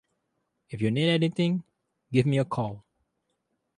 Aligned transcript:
If 0.71 0.81
you 0.81 0.89
need 0.89 1.09
anything, 1.11 1.63
give 2.11 2.25
me 2.25 2.39
a 2.39 2.43
call. 2.45 2.83